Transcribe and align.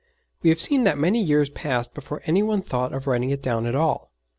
We 0.41 0.49
have 0.49 0.59
seen 0.59 0.83
that 0.85 0.97
many 0.97 1.21
years 1.21 1.49
passed 1.49 1.93
before 1.93 2.23
any 2.25 2.41
one 2.41 2.63
thought 2.63 2.91
of 2.91 3.05
writing 3.05 3.29
it 3.29 3.43
down 3.43 3.67
at 3.67 3.75
all. 3.75 4.09